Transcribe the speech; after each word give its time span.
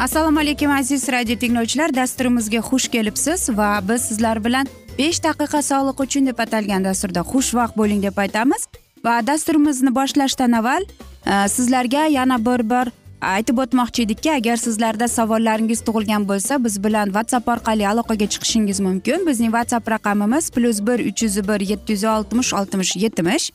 assalomu 0.00 0.40
alaykum 0.40 0.70
aziz 0.70 1.08
radio 1.12 1.36
tinglovchilar. 1.36 1.94
Dasturimizga 1.94 2.58
xush 2.58 2.88
kelibsiz 2.88 3.48
va 3.56 3.80
biz 3.88 4.02
sizlar 4.08 4.44
bilan 4.44 4.66
besh 4.98 5.18
daqiqa 5.24 5.60
sog'liq 5.62 6.00
uchun 6.04 6.26
deb 6.26 6.38
atalgan 6.44 6.84
dasturda 6.84 7.20
xushvaqt 7.32 7.76
bo'ling 7.76 8.00
deb 8.02 8.16
aytamiz. 8.24 8.64
Va 9.04 9.18
dasturimizni 9.26 9.92
boshlashdan 9.94 10.56
avval 10.60 10.86
e, 11.26 11.48
sizlarga 11.48 12.06
yana 12.16 12.38
bir 12.46 12.64
bir 12.70 12.92
aytib 13.34 13.60
o'tmoqchi 13.64 14.06
edikki 14.06 14.32
agar 14.32 14.56
sizlarda 14.56 15.08
savollaringiz 15.08 15.84
tug'ilgan 15.88 16.28
bo'lsa 16.30 16.64
biz 16.64 16.84
bilan 16.84 17.12
whatsapp 17.16 17.48
orqali 17.48 17.88
aloqaga 17.92 18.26
chiqishingiz 18.32 18.80
mumkin. 18.80 19.26
Bizning 19.26 19.52
whatsapp 19.56 19.90
raqamimiz 19.96 20.50
plyus 20.50 20.80
bir 20.86 20.98
uch 21.10 21.22
yuz 21.22 21.36
bir 21.48 21.60
yetti 21.72 21.92
yuz 21.92 22.04
oltmish 22.04 22.54
oltmish 22.54 22.96
yetmish. 22.96 23.52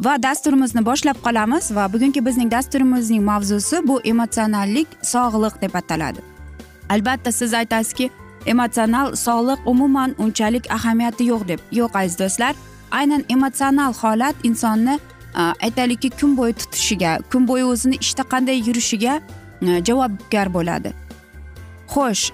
Va 0.00 0.22
dasturimizni 0.22 0.84
boshlab 0.86 1.16
qolamiz 1.22 1.70
va 1.76 1.92
bugungi 1.92 2.26
bizning 2.26 2.50
dasturimizning 2.50 3.22
mavzusi 3.22 3.86
bu 3.88 4.00
emotsionallik 4.04 4.88
sog'liq 5.02 5.60
deb 5.62 5.74
ataladi. 5.74 6.20
Albatta 6.88 7.32
siz 7.32 7.54
aytasizki 7.54 8.10
emotsional 8.46 9.16
sog'liq 9.16 9.58
umuman 9.66 10.14
unchalik 10.18 10.70
ahamiyati 10.70 11.24
yo'q 11.24 11.48
deb 11.48 11.60
yo'q 11.72 11.98
aziz 11.98 12.18
do'stlar. 12.18 12.54
Aynan 12.90 13.24
emotsional 13.28 13.92
holat 13.92 14.36
insonni 14.42 14.98
e, 15.36 15.40
aytaylikki 15.40 16.10
kun 16.10 16.36
bo'yi 16.36 16.52
tutishiga 16.52 17.18
kun 17.32 17.48
bo'yi 17.48 17.64
o'zini 17.64 17.96
ishda 17.96 18.22
qanday 18.22 18.58
yurishiga 18.68 19.20
e, 19.62 19.84
javobgar 19.86 20.54
bo'ladi. 20.54 20.92
Xo'sh 21.94 22.32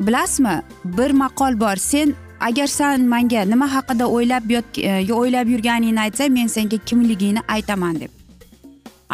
bilasizmi 0.00 0.62
bir 0.84 1.10
maqol 1.10 1.60
bor. 1.60 1.76
Sen 1.76 2.14
agar 2.48 2.66
san 2.66 3.06
manga 3.12 3.44
nima 3.52 3.66
haqida 3.74 4.06
o'ylab 4.16 4.50
e, 4.50 5.12
o'ylab 5.20 5.48
yurganingni 5.54 6.00
aytsang 6.00 6.32
men 6.38 6.46
senga 6.46 6.78
kimligingni 6.88 7.42
aytaman 7.48 8.00
deb. 8.00 8.10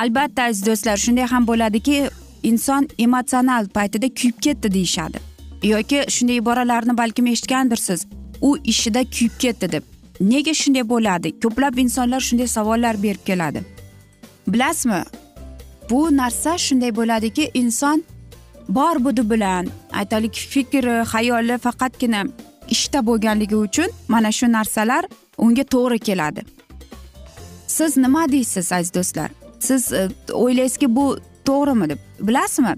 Albatta 0.02 0.42
aziz 0.42 0.66
do'stlar 0.66 0.96
shunday 1.04 1.26
ham 1.32 1.46
bo'ladiki 1.46 1.96
inson 2.42 2.88
emotsional 2.98 3.68
paytida 3.76 4.08
kuyib 4.20 4.40
ketdi 4.46 4.72
deyishadi. 4.76 5.18
Yoki 5.62 6.04
shunday 6.16 6.36
iboralarni 6.42 6.96
balkim 6.96 7.26
eshitgandirsiz 7.26 8.06
u 8.40 8.58
ishida 8.64 9.04
kuyib 9.04 9.38
ketdi 9.38 9.72
deb. 9.72 9.84
Nega 10.20 10.54
shunday 10.54 10.84
bo'ladi? 10.92 11.28
Ko'plab 11.42 11.78
insonlar 11.84 12.20
shunday 12.20 12.46
savollar 12.56 13.02
berib 13.02 13.24
keladi. 13.26 13.64
Bilasizmi? 14.48 15.02
Bu 15.90 16.16
narsa 16.16 16.58
shunday 16.58 16.96
bo'ladiki 16.96 17.50
inson 17.54 18.04
bor 18.68 19.04
budi 19.04 19.30
bilan 19.30 19.66
aytaylik 19.92 20.34
fikri 20.52 20.96
xayoli 21.12 21.58
faqatgina 21.58 22.22
ishda 22.74 23.06
bo'lganligi 23.06 23.56
uchun 23.56 23.90
mana 24.08 24.32
shu 24.32 24.52
narsalar 24.52 25.04
unga 25.38 25.64
to'g'ri 25.74 25.98
keladi. 25.98 26.42
Siz 27.66 27.96
nima 27.96 28.32
deysiz 28.32 28.72
aziz 28.72 28.94
do'stlar? 28.94 29.30
Siz 29.60 29.92
e, 29.92 30.08
o'ylaysizki 30.32 30.96
bu 30.96 31.18
to'g'rimi 31.44 31.88
deb 31.88 31.98
bilasizmi? 32.20 32.74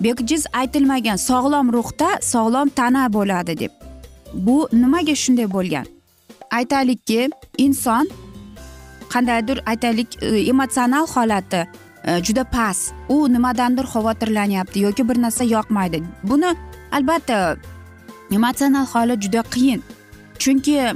Bejiz 0.00 0.46
aytilmagan 0.52 1.16
sog'lom 1.16 1.72
ruhda 1.72 2.08
sog'lom 2.22 2.68
tana 2.68 3.12
bo'ladi 3.12 3.58
deb. 3.58 3.72
Bu 4.34 4.68
nimaga 4.72 5.14
shunday 5.14 5.48
bo'lgan? 5.52 5.86
Aytaylikki 6.50 7.30
inson 7.58 8.08
qandaydir 9.12 9.60
aytaylik 9.66 10.22
e, 10.22 10.28
emotsional 10.52 11.06
holati 11.14 11.62
e, 12.04 12.22
juda 12.26 12.44
past. 12.44 12.94
U 13.08 13.32
nimadandir 13.32 13.86
xavotirlanyapti 13.94 14.80
yoki 14.80 15.08
bir 15.08 15.22
narsa 15.22 15.44
yoqmaydi. 15.44 16.02
Buni 16.22 16.50
albatta 16.92 17.56
emotsional 18.30 18.86
holat 18.86 19.22
juda 19.22 19.42
qiyin. 19.54 19.82
Chunki 20.38 20.94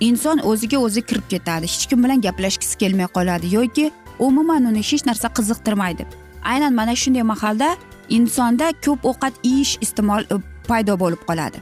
inson 0.00 0.38
o'ziga 0.38 0.78
o'zi 0.78 1.02
kirib 1.02 1.26
ketadi 1.28 1.66
hech 1.66 1.86
kim 1.90 2.04
bilan 2.04 2.20
gaplashgisi 2.20 2.78
kelmay 2.78 3.08
qoladi 3.16 3.54
yoki 3.54 3.90
umuman 4.18 4.64
uni 4.64 4.82
hech 4.90 5.06
narsa 5.06 5.28
qiziqtirmaydi. 5.28 6.06
Aynan 6.44 6.74
mana 6.74 6.94
shunday 7.02 7.22
mahalda 7.22 7.76
insonda 8.08 8.72
ko'p 8.84 9.04
ovqat 9.10 9.34
yeyish 9.44 9.78
iste'mol 9.84 10.22
e, 10.34 10.36
paydo 10.68 10.94
bo'lib 11.02 11.22
qoladi. 11.28 11.58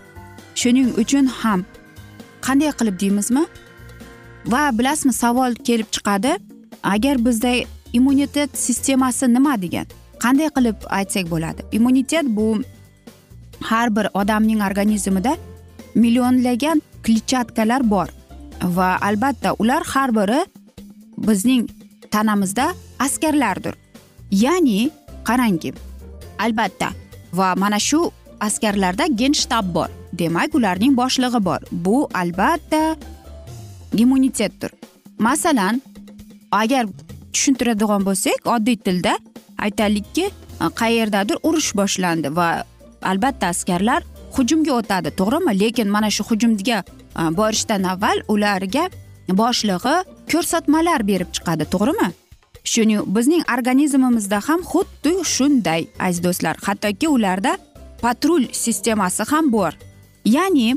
Shuning 0.60 0.88
uchun 1.02 1.26
ham 1.40 1.64
qanday 2.46 2.72
qilib 2.78 2.96
deymizmi? 3.02 3.44
Va 4.52 4.62
bilasizmi 4.78 5.12
savol 5.12 5.54
kelib 5.68 5.88
chiqadi 5.94 6.32
agar 6.82 7.16
bizda 7.26 7.52
immunitet 7.92 8.58
sistemasi 8.66 9.34
nima 9.34 9.54
degan? 9.62 9.86
Qanday 10.24 10.48
qilib 10.56 10.76
aytsak 10.98 11.30
bo'ladi? 11.30 11.60
Immunitet 11.72 12.26
bu 12.36 12.46
har 13.70 13.88
bir 13.96 14.06
odamning 14.14 14.60
organizmida 14.62 15.36
millionlagan 15.94 16.82
kletchatkalar 17.02 17.82
bor. 17.90 18.08
Va 18.62 18.98
albatta 19.00 19.54
ular 19.58 19.82
har 19.92 20.10
biri 20.18 20.40
bizning 21.28 21.68
tanamizda 22.10 22.66
askarlardir. 22.98 23.74
Ya'ni 24.30 24.90
qarangki 25.24 25.74
albatta 26.38 26.92
va 27.32 27.54
mana 27.56 27.78
shu 27.78 28.10
askarlarda 28.40 29.06
gen 29.06 29.32
shtab 29.32 29.74
bor. 29.74 29.88
Demak 30.12 30.54
ularning 30.54 30.96
boshlig'i 30.96 31.44
bor. 31.44 31.60
Bu 31.72 32.08
albatta 32.14 32.96
immunitetdir. 33.92 34.70
Masalan 35.18 35.82
agar 36.50 36.86
tushuntiradigan 37.32 38.04
bo'lsak 38.06 38.46
oddiy 38.54 38.76
tilda 38.76 39.18
aytaylikki 39.58 40.30
qayerdadir 40.80 41.36
urush 41.42 41.72
boshlandi 41.78 42.30
va 42.36 42.48
albatta 43.10 43.46
askarlar 43.54 44.02
hujumga 44.36 44.72
o'tadi 44.80 45.10
to'g'rimi? 45.20 45.52
Lekin 45.60 45.88
mana 45.88 46.10
shu 46.10 46.24
hujumga 46.30 46.78
e, 47.20 47.22
borishdan 47.38 47.82
avval 47.92 48.18
ularga 48.28 48.84
boshlig'i 49.40 49.96
ko'rsatmalar 50.32 51.06
berib 51.10 51.30
chiqadi 51.36 51.64
to'g'rimi? 51.74 52.08
Shuning 52.72 53.02
bizning 53.16 53.42
organizmimizda 53.54 54.38
ham 54.48 54.60
xuddi 54.72 55.12
shunday 55.34 55.82
aziz 56.06 56.24
do'stlar. 56.26 56.56
Hattoki 56.66 57.08
ularda 57.08 57.58
patrul 58.02 58.44
sistemasi 58.52 59.22
ham 59.30 59.52
bor. 59.52 59.72
Ya'ni 60.24 60.76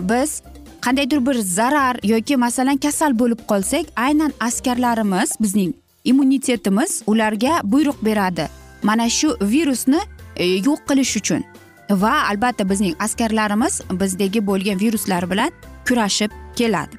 biz 0.00 0.42
qandaydir 0.84 1.26
bir 1.26 1.34
zarar 1.34 1.96
yoki 2.02 2.36
masalan 2.36 2.76
kasal 2.76 3.18
bo'lib 3.18 3.40
qolsak 3.50 3.86
aynan 3.96 4.32
askarlarimiz 4.40 5.30
bizning 5.40 5.72
immunitetimiz 6.04 7.02
ularga 7.06 7.60
buyruq 7.64 7.98
beradi. 8.02 8.48
Mana 8.82 9.08
shu 9.08 9.36
virusni 9.40 10.00
e, 10.36 10.44
yo'q 10.44 10.80
qilish 10.88 11.16
uchun. 11.16 11.44
Va 11.90 12.28
albatta 12.28 12.68
bizning 12.70 12.94
askarlarimiz 12.98 13.80
bizdagi 14.00 14.46
bo'lgan 14.46 14.80
viruslar 14.80 15.30
bilan 15.30 15.50
kurashib 15.88 16.30
keladi. 16.56 16.96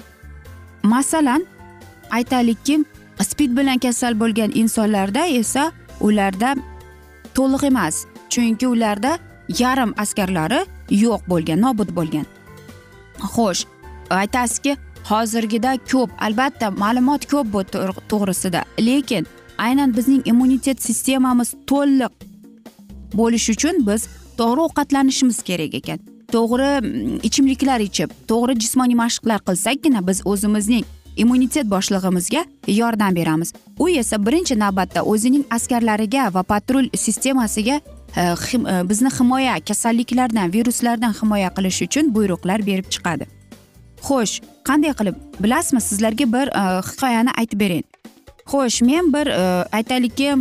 Masalan 0.83 1.45
aytaylikki 2.11 2.85
spid 3.21 3.57
bilan 3.57 3.77
kasal 3.77 4.19
bo'lgan 4.19 4.51
insonlarda 4.55 5.25
esa 5.25 5.71
ularda 6.01 6.55
to'liq 7.35 7.63
emas 7.63 8.05
chunki 8.29 8.67
ularda 8.67 9.19
yarim 9.59 9.93
askarlari 9.97 10.65
yo'q 10.89 11.21
bo'lgan 11.27 11.61
nobud 11.61 11.89
bo'lgan. 11.95 12.25
Xo'sh 13.33 13.65
aytasizki 14.09 14.77
hozirgida 15.09 15.77
ko'p 15.91 16.09
albatta 16.25 16.71
ma'lumot 16.71 17.25
ko'p 17.31 17.53
bu 17.53 17.61
to'g'risida 18.11 18.61
lekin 18.79 19.27
aynan 19.57 19.97
bizning 19.97 20.21
immunitet 20.25 20.81
sistemamiz 20.81 21.53
to'liq 21.67 22.13
bo'lishi 23.13 23.51
uchun 23.51 23.87
biz 23.87 24.07
to'g'ri 24.39 24.61
ovqatlanishimiz 24.67 25.41
kerak 25.47 25.73
ekan. 25.79 25.99
To'g'ri 26.33 26.69
ichimliklar 27.27 27.79
ichib 27.79 28.13
to'g'ri 28.29 28.59
jismoniy 28.63 28.97
mashqlar 29.03 29.39
qilsakgina 29.47 30.01
biz 30.07 30.21
o'zimizning 30.31 30.85
immunitet 31.23 31.65
boshlig'imizga 31.73 32.45
yordam 32.67 33.15
beramiz. 33.15 33.53
U 33.79 33.89
esa 33.89 34.17
birinchi 34.25 34.59
navbatda 34.59 35.03
o'zining 35.03 35.45
askarlariga 35.57 36.33
va 36.33 36.43
patrul 36.43 36.89
sistemasiga 37.05 37.79
e, 38.15 38.21
e, 38.21 38.89
bizni 38.89 39.09
himoya 39.19 39.55
kasalliklardan 39.67 40.53
viruslardan 40.53 41.13
himoya 41.21 41.49
qilish 41.57 41.81
uchun 41.87 42.13
buyruqlar 42.15 42.65
berib 42.69 42.87
chiqadi. 42.93 43.25
Xo'sh 44.07 44.41
qanday 44.67 44.93
qilib? 44.99 45.15
Bilasizmi 45.39 45.81
sizlarga 45.81 46.25
bir 46.35 46.47
e, 46.47 46.63
hikoyani 46.89 47.31
aytib 47.41 47.59
berayin 47.59 47.87
xo'sh 48.51 48.81
men 48.85 49.13
bir 49.13 49.27
aytaylikki 49.77 50.35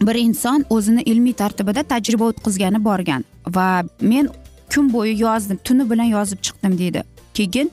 bir 0.00 0.14
inson 0.14 0.64
o'zini 0.70 1.02
ilmiy 1.02 1.32
tartibida 1.32 1.82
tajriba 1.82 2.24
o'tkazgani 2.24 2.84
borgan 2.84 3.24
va 3.46 3.82
men 4.00 4.28
kun 4.74 4.92
bo'yi 4.92 5.20
yozdim 5.20 5.58
tuni 5.64 5.90
bilan 5.90 6.04
yozib 6.04 6.38
chiqdim 6.42 6.78
deydi. 6.78 7.04
Keyin 7.34 7.70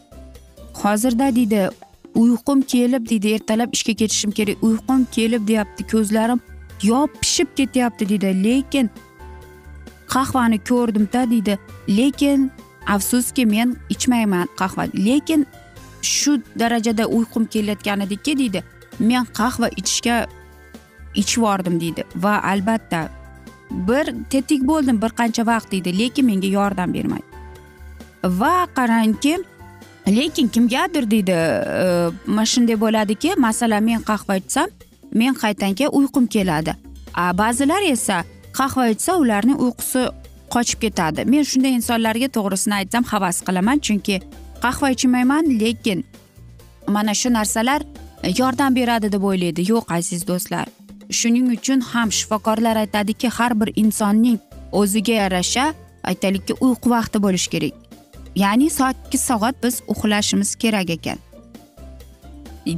hozirda 0.73 1.35
deydi 1.35 1.69
uyqum 2.15 2.61
kelib 2.61 3.09
deydi 3.09 3.27
ertalab 3.27 3.73
ishga 3.73 3.93
ketishim 3.93 4.31
kerak 4.31 4.63
uyqum 4.63 5.07
kelib 5.11 5.47
deyapti 5.47 5.87
ko'zlarim 5.87 6.39
yopishib 6.83 7.47
ketyapti 7.55 8.09
deydi. 8.09 8.43
Lekin 8.43 8.89
qahvani 10.07 10.59
ko'rdimda 10.69 11.29
deydi 11.31 11.59
lekin 11.87 12.51
afsuski 12.87 13.45
men 13.45 13.75
ichmayman 13.89 14.47
qahva. 14.57 14.83
Lekin 15.07 15.47
shu 16.01 16.41
darajada 16.59 17.05
uyqum 17.07 17.45
kelayotgan 17.45 17.99
ediki 17.99 18.37
deydi 18.37 18.63
men 18.99 19.25
qahva 19.39 19.69
ichishga 19.77 20.27
ichib 21.15 21.41
yubordim 21.41 21.79
deydi. 21.79 22.05
Va 22.15 22.41
albatta 22.43 23.09
bir 23.71 24.15
tetik 24.29 24.61
bo'ldim 24.67 25.01
bir 25.01 25.09
qancha 25.19 25.45
vaqt 25.45 25.71
deydi 25.71 25.97
lekin 25.99 26.25
menga 26.25 26.47
yordam 26.47 26.93
bermadi 26.93 27.31
va 28.23 28.67
qarangki 28.75 29.37
lekin 30.07 30.47
kimgadir 30.47 31.11
deydi 31.11 31.31
e, 31.31 32.09
mana 32.25 32.45
shunday 32.45 32.79
bo'ladiki 32.81 33.35
masalan 33.37 33.83
men 33.83 34.01
qahva 34.01 34.37
ichsam 34.37 34.67
men 35.13 35.33
qaytanga 35.33 35.87
uyqum 35.89 36.27
keladi. 36.27 36.75
A 37.13 37.37
ba'zilar 37.37 37.81
esa 37.81 38.23
qahva 38.53 38.89
ichsa 38.89 39.17
ularning 39.17 39.59
uyqusi 39.59 40.09
qochib 40.49 40.79
ketadi. 40.81 41.25
Men 41.25 41.43
shunday 41.43 41.73
insonlarga 41.79 42.27
to'g'risini 42.37 42.73
aytsam 42.81 43.03
havas 43.03 43.41
qilaman 43.47 43.79
chunki 43.79 44.21
qahva 44.63 44.91
ichmayman 44.95 45.45
lekin 45.61 46.03
mana 46.87 47.13
shu 47.13 47.33
narsalar 47.33 47.81
yordam 48.37 48.75
beradi 48.75 49.11
deb 49.11 49.23
o'ylaydi. 49.23 49.61
Yo'q 49.71 49.85
aziz 49.97 50.27
do'stlar. 50.27 50.67
Shuning 51.19 51.47
uchun 51.57 51.79
ham 51.91 52.11
shifokorlar 52.11 52.75
aytadiki 52.83 53.27
har 53.37 53.59
bir 53.61 53.69
insonning 53.75 54.39
o'ziga 54.71 55.13
yarasha 55.13 55.73
aytaylikki 56.03 56.53
uyqu 56.65 56.89
vaqti 56.95 57.23
bo'lishi 57.25 57.49
kerak. 57.53 57.73
Ya'ni 58.35 58.69
sakkiz 58.69 59.21
soat 59.21 59.55
biz 59.63 59.81
uxlashimiz 59.87 60.55
kerak 60.55 60.89
ekan. 60.89 61.19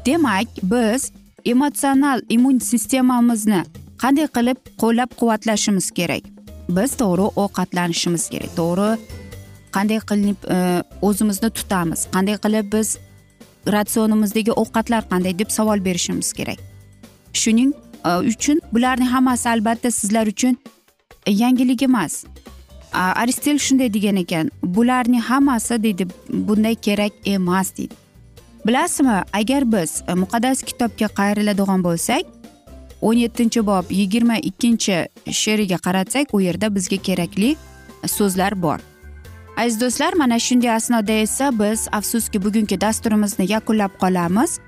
Demak 0.06 0.48
biz 0.64 1.12
emotsional 1.46 2.22
immun 2.30 2.60
sistemamizni 2.60 3.62
qanday 4.04 4.28
qilib 4.36 4.60
qo'llab 4.82 5.12
quvvatlashimiz 5.20 5.92
kerak? 5.98 6.24
Biz 6.78 6.92
to'g'ri 7.02 7.26
ovqatlanishimiz 7.44 8.30
kerak 8.34 8.52
to'g'ri 8.60 8.90
qanday 9.76 10.00
qilib 10.10 10.40
e, 10.56 10.58
o'zimizni 11.08 11.50
tutamiz 11.58 12.08
qanday 12.16 12.38
qilib 12.46 12.68
biz 12.76 12.98
ratsionimizdagi 13.76 14.52
ovqatlar 14.62 15.04
qanday 15.12 15.34
deb 15.40 15.50
savol 15.58 15.86
berishimiz 15.86 16.34
kerak. 16.34 16.60
Shuning 17.42 17.74
E, 18.06 18.10
uchun 18.18 18.62
bularning 18.74 19.10
hammasi 19.10 19.50
albatta 19.50 19.92
sizlar 19.92 20.28
uchun 20.28 20.58
e, 21.26 21.32
yangilik 21.32 21.82
emas. 21.82 22.24
Aristel 22.94 23.58
shunday 23.58 23.94
degan 23.94 24.16
ekan 24.16 24.52
bularning 24.64 25.22
hammasi 25.22 25.84
deydi 25.84 26.08
bunday 26.30 26.76
kerak 26.76 27.12
emas 27.26 27.78
deydi 27.78 28.04
bilasizmi 28.66 29.24
agar 29.34 29.72
biz 29.72 30.04
e, 30.08 30.14
muqaddas 30.14 30.64
kitobga 30.64 31.08
qayriladigan 31.20 31.84
bo'lsak 31.84 32.26
o'n 33.02 33.18
yettinchi 33.24 33.66
bob 33.66 33.92
yigirma 33.92 34.38
ikkinchi 34.38 35.08
she'riga 35.32 35.78
qaratsak 35.78 36.34
u 36.34 36.42
yerda 36.42 36.76
bizga 36.76 36.98
kerakli 36.98 37.56
so'zlar 38.08 38.62
bor. 38.62 38.80
Aziz 39.58 39.82
do'stlar 39.82 40.14
mana 40.14 40.40
shunday 40.40 40.72
asnoda 40.72 41.12
esa 41.12 41.52
biz 41.60 41.88
afsuski 41.92 42.44
bugungi 42.44 42.82
dasturimizni 42.82 43.52
yakunlab 43.52 43.92
qolamiz. 44.00 44.60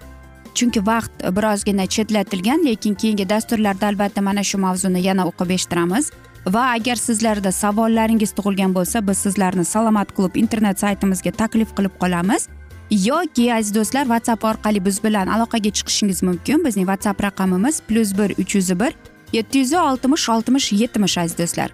Chunki 0.60 0.82
vaqt 0.88 1.12
birozgina 1.38 1.86
chetlatilgan 1.96 2.66
lekin 2.66 2.94
keyingi 3.02 3.30
dasturlarda 3.30 3.88
albatta 3.88 4.22
mana 4.22 4.44
shu 4.44 4.58
mavzuni 4.58 5.02
yana 5.08 5.24
o'qib 5.30 5.50
eshittiramiz. 5.58 6.12
Va 6.56 6.64
agar 6.76 6.96
sizlarda 6.96 7.52
savollaringiz 7.52 8.32
tug'ilgan 8.38 8.74
bo'lsa 8.78 9.08
biz 9.08 9.18
sizlarni 9.26 9.66
salomat 9.66 10.12
klub 10.18 10.36
internet 10.36 10.80
saytimizga 10.80 11.32
taklif 11.32 11.70
qilib 11.78 11.96
qolamiz. 12.04 12.48
Yoki 12.92 13.54
aziz 13.54 13.76
do'stlar 13.76 14.06
whatsapp 14.12 14.44
orqali 14.52 14.86
biz 14.86 15.04
bilan 15.04 15.28
aloqaga 15.28 15.72
chiqishingiz 15.78 16.24
mumkin. 16.24 16.66
Bizning 16.66 16.88
whatsapp 16.92 17.24
raqamimiz 17.28 17.82
plyus 17.88 18.18
bir 18.18 18.30
uch 18.42 18.56
yuz 18.56 18.70
bir 18.80 18.94
yetti 19.34 19.58
yuz 19.64 19.74
oltmish 19.74 20.30
oltmish 20.30 20.72
yetmish 20.82 21.18
aziz 21.18 21.38
do'stlar. 21.38 21.70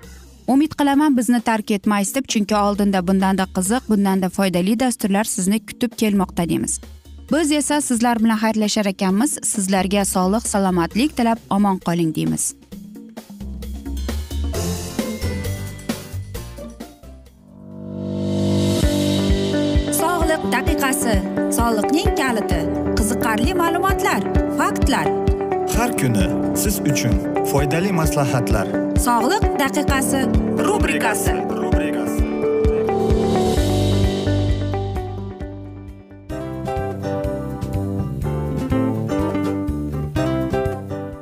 Umid 0.48 0.72
qilaman 0.80 1.18
bizni 1.18 1.42
tark 1.42 1.72
etmaysiz 1.72 2.16
deb 2.16 2.26
chunki 2.32 2.56
oldinda 2.56 3.08
bundanda 3.08 3.46
qiziq 3.58 3.84
bundanda 3.90 4.30
foydali 4.30 4.80
dasturlar 4.80 5.24
sizni 5.24 5.66
kutib 5.66 5.92
kelmoqda 5.98 6.50
deymiz. 6.50 6.80
Biz 7.32 7.52
esa 7.52 7.82
sizlar 7.82 8.20
bilan 8.20 8.38
xayrlashar 8.38 8.86
ekanmiz. 8.86 9.40
Sizlarga 9.44 10.06
sog'lik 10.06 10.48
salomatlik 10.48 11.18
tilab 11.18 11.40
omon 11.50 11.78
qoling 11.88 12.16
deymiz. 12.16 12.44
Sog'liq 20.02 20.44
daqiqasi. 20.56 21.16
Soliqning 21.58 22.12
kaliti. 22.22 22.62
Qiziqarli 22.98 23.54
ma'lumotlar 23.62 24.22
faktlar. 24.60 25.08
Har 25.78 25.92
kuni 25.98 26.28
siz 26.64 26.76
uchun 26.92 27.16
foydali 27.52 27.92
maslahatlar. 28.02 28.68
Sog'liq 29.08 29.44
daqiqasi 29.64 30.20
rubrikasi 30.68 31.34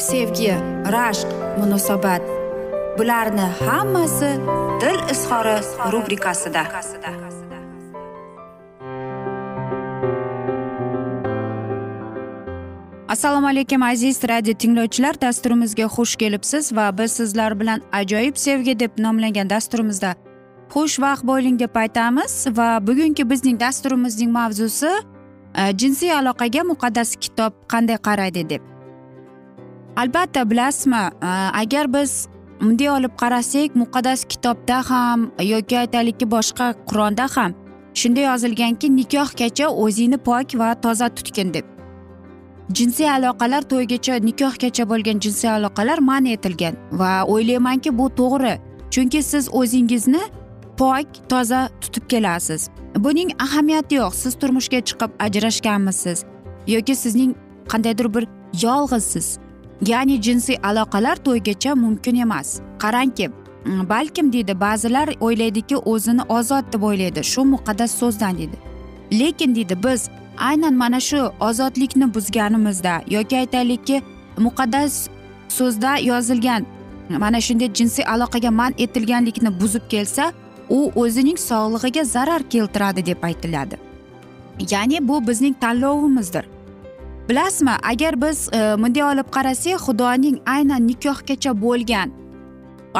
sevgi 0.00 0.54
rashq 0.92 1.28
munosabat. 1.58 2.22
Bularni 2.98 3.46
hammasi 3.66 4.30
dil 4.80 5.00
izhori 5.12 5.56
rubrikasida. 5.92 6.62
Assalomu 13.08 13.46
alaykum 13.46 13.82
aziz 13.82 14.24
radio 14.28 14.54
tinglovchilar. 14.54 15.20
Dasturimizga 15.20 15.84
xush 15.84 16.16
kelibsiz 16.16 16.72
va 16.76 16.98
biz 16.98 17.12
sizlar 17.12 17.60
bilan 17.60 17.80
ajoyib 17.92 18.36
sevgi 18.36 18.80
deb 18.80 18.90
nomlangan 18.98 19.50
dasturimizda 19.50 20.14
xushvaqt 20.74 21.26
bo'ling 21.26 21.58
deb 21.58 21.76
aytamiz 21.76 22.46
va 22.56 22.78
bugungi 22.86 23.30
bizning 23.30 23.60
dasturimizning 23.60 24.30
mavzusi 24.30 24.90
e, 24.90 25.72
jinsiy 25.80 26.12
aloqaga 26.14 26.62
muqaddas 26.72 27.16
kitob 27.16 27.52
qanday 27.72 27.98
qaraydi 28.08 28.48
deb. 28.50 28.79
Albatta 30.00 30.50
bilasizmi 30.50 31.02
e, 31.22 31.26
agar 31.62 31.92
biz 31.94 32.28
bunday 32.60 32.90
olib 32.90 33.14
qarasak 33.22 33.76
muqaddas 33.82 34.24
kitobda 34.24 34.78
ham 34.90 35.30
yoki 35.52 35.78
aytaylikki 35.82 36.30
boshqa 36.36 36.66
qur'onda 36.88 37.26
ham 37.36 37.52
shunday 38.00 38.24
yozilganki 38.24 38.96
nikohgacha 38.96 39.66
o'zingni 39.84 40.18
pok 40.28 40.54
va 40.60 40.74
toza 40.84 41.08
tutgin 41.08 41.54
deb. 41.54 41.64
Jinsiy 42.72 43.10
aloqalar 43.10 43.62
to'ygacha 43.72 44.18
nikohgacha 44.28 44.84
bo'lgan 44.90 45.20
jinsiy 45.24 45.50
aloqalar 45.50 45.98
man 45.98 46.24
etilgan 46.24 46.74
va 46.92 47.12
o'ylaymanki 47.32 47.98
bu 47.98 48.06
to'g'ri. 48.20 48.54
Chunki 48.90 49.22
siz 49.22 49.48
o'zingizni 49.60 50.22
pok 50.78 51.06
toza 51.28 51.68
tutib 51.80 52.04
kelasiz. 52.12 52.70
Buning 53.04 53.30
ahamiyati 53.46 53.94
yo'q. 54.00 54.14
Siz 54.22 54.34
turmushga 54.40 54.80
chiqib 54.88 55.10
ajrashganmisiz 55.26 56.24
yoki 56.66 56.94
sizning 57.02 57.34
qandaydir 57.72 58.14
bir 58.14 58.24
yolg'izsiz. 58.62 59.38
Ya'ni 59.86 60.22
jinsiy 60.22 60.56
aloqalar 60.62 61.16
to'ygacha 61.16 61.74
mumkin 61.74 62.16
emas. 62.16 62.60
Qarangki 62.78 63.28
mm, 63.28 63.88
balkim 63.88 64.32
deydi 64.32 64.60
ba'zilar 64.60 65.08
o'ylaydiki 65.20 65.76
o'zini 65.76 66.22
ozod 66.22 66.72
deb 66.72 66.82
o'ylaydi 66.82 67.24
shu 67.24 67.44
muqaddas 67.44 67.90
so'zdan 68.00 68.38
deydi. 68.38 68.56
Lekin 69.12 69.54
deydi 69.54 69.78
biz 69.84 70.08
aynan 70.38 70.74
mana 70.74 71.00
shu 71.00 71.32
ozodlikni 71.40 72.14
buzganimizda 72.14 73.02
yoki 73.10 73.36
aytaylikki 73.36 74.02
muqaddas 74.38 75.08
so'zda 75.48 75.96
yozilgan 75.96 76.66
mana 77.18 77.40
shunday 77.40 77.72
jinsiy 77.74 78.04
aloqaga 78.04 78.50
man 78.50 78.74
etilganlikni 78.78 79.60
buzib 79.60 79.88
kelsa 79.88 80.32
u 80.68 80.92
o'zining 80.94 81.38
sog'lig'iga 81.38 82.04
zarar 82.04 82.42
keltiradi 82.42 83.06
deb 83.06 83.22
aytiladi. 83.22 83.76
Ya'ni 84.70 85.08
bu 85.08 85.26
bizning 85.28 85.54
tanlovimizdir. 85.60 86.44
Bilasizmi 87.30 87.70
agar 87.92 88.22
biz 88.22 88.48
e, 88.52 88.58
bunday 88.82 89.04
olib 89.04 89.28
qarasak 89.36 89.80
xudoning 89.86 90.36
aynan 90.46 90.88
nikohgacha 90.88 91.52
bo'lgan 91.64 92.08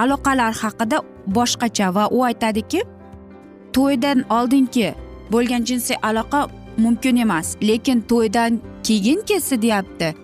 aloqalar 0.02 0.52
haqida 0.62 0.98
boshqacha 1.36 1.94
va 1.94 2.04
u 2.16 2.24
aytadiki 2.28 2.80
to'ydan 3.76 4.18
oldingi 4.36 4.94
bo'lgan 5.32 5.64
jinsiy 5.64 5.96
aloqa 6.02 6.40
mumkin 6.84 7.16
emas 7.16 7.56
lekin 7.62 8.00
to'ydan 8.00 8.60
keyinkisi 8.82 9.62
deyapti. 9.62 10.14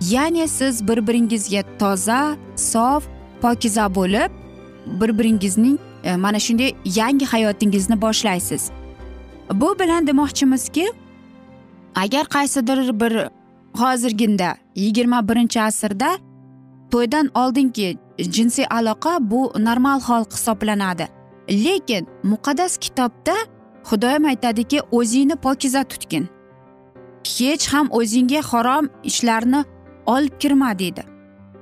Ya'ni 0.00 0.48
siz 0.48 0.88
bir 0.88 1.06
biringizga 1.06 1.62
toza 1.78 2.36
sof 2.56 3.02
pokiza 3.42 3.94
bo'lib 3.94 4.30
bir 5.00 5.18
biringizning 5.18 5.78
E, 6.06 6.16
mana 6.16 6.38
shunday 6.38 6.74
yangi 6.84 7.26
hayotingizni 7.26 8.02
boshlaysiz. 8.02 8.70
Bu 9.52 9.78
bilan 9.78 10.06
demoqchimizki 10.06 10.92
agar 11.94 12.24
qaysidir 12.24 13.00
bir 13.00 13.28
hozirginda 13.76 14.56
yigirma 14.74 15.28
birinchi 15.28 15.62
asrda 15.62 16.10
to'ydan 16.90 17.30
oldingi 17.34 17.98
jinsiy 18.18 18.66
aloqa 18.70 19.18
bu 19.20 19.52
normal 19.58 20.00
hol 20.00 20.24
hisoblanadi. 20.24 21.08
Lekin 21.50 22.06
muqaddas 22.22 22.76
kitobda 22.76 23.36
xudoyim 23.88 24.24
aytadiki 24.24 24.80
o'zingni 24.92 25.36
pokiza 25.36 25.84
tutgin. 25.84 26.28
Hech 27.38 27.68
ham 27.72 27.88
o'zingga 27.90 28.40
harom 28.50 28.88
ishlarni 29.04 29.64
olib 30.06 30.40
kirma 30.40 30.78
deydi. 30.78 31.02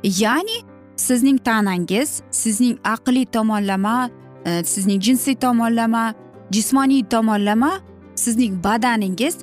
Ya'ni 0.05 0.59
sizning 0.97 1.39
tanangiz 1.39 2.23
sizning 2.31 2.79
aqliy 2.85 3.25
tomonlama 3.25 4.11
e, 4.45 4.65
sizning 4.65 5.03
jinsiy 5.03 5.35
tomonlama 5.35 6.15
jismoniy 6.51 7.05
tomonlama 7.05 7.73
sizning 8.15 8.65
badaningiz 8.65 9.37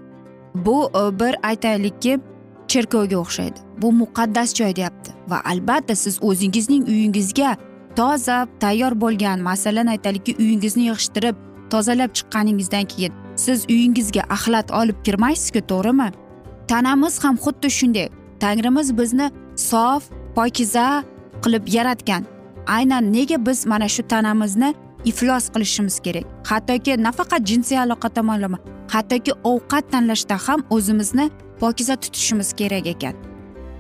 bu 0.56 0.90
e, 0.90 1.20
bir 1.20 1.36
aytaylikki 1.44 2.20
cherkovga 2.72 3.18
o'xshaydi. 3.24 3.60
Bu 3.82 3.92
muqaddas 4.02 4.50
joy 4.60 4.76
deyapti 4.76 5.12
va 5.32 5.42
albatta 5.52 5.96
siz 5.96 6.16
o'zingizning 6.30 6.84
uyingizga 6.94 7.52
toza 7.96 8.38
tayyor 8.60 8.94
bo'lgan 9.04 9.40
masalan 9.50 9.88
aytaylikki 9.94 10.36
uyingizni 10.40 10.84
yig'ishtirib 10.90 11.36
tozalab 11.74 12.12
chiqqaningizdan 12.18 12.86
keyin 12.94 13.14
siz 13.36 13.66
uyingizga 13.74 14.24
axlat 14.36 14.72
olib 14.72 14.98
kirmaysizku 15.06 15.62
to'g'rimi? 15.72 16.10
Tanamiz 16.72 17.24
ham 17.24 17.36
xuddi 17.44 17.70
shunday. 17.78 18.08
Tangrimiz 18.40 18.98
bizni 18.98 19.28
sof 19.56 20.04
pokiza 20.36 21.04
qilib 21.44 21.66
yaratgan. 21.78 22.24
Aynan 22.68 23.14
nega 23.14 23.38
biz 23.48 23.66
mana 23.66 23.88
shu 23.96 24.04
tanamizni 24.14 24.70
iflos 25.06 25.46
qilishimiz 25.54 26.00
kerak? 26.06 26.26
Hattoki 26.50 27.04
nafaqat 27.08 27.42
jinsiy 27.50 27.80
aloqa 27.86 28.10
tomonlama 28.18 28.58
hattoki 28.94 29.32
ovqat 29.52 29.86
tanlashda 29.92 30.36
ham 30.46 30.64
o'zimizni 30.76 31.30
pokiza 31.62 31.96
tutishimiz 31.96 32.54
kerak 32.54 32.88
ekan. 32.94 33.16